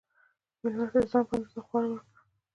[0.61, 2.19] مېلمه ته د ځان په اندازه خواړه ورکړه.